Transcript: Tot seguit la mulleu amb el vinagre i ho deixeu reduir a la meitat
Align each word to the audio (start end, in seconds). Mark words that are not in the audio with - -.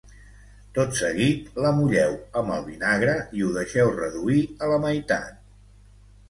Tot 0.77 0.95
seguit 0.99 1.59
la 1.65 1.73
mulleu 1.79 2.15
amb 2.41 2.53
el 2.55 2.63
vinagre 2.71 3.13
i 3.41 3.45
ho 3.45 3.51
deixeu 3.59 3.93
reduir 3.99 4.41
a 4.65 4.71
la 4.75 4.81
meitat 4.87 5.39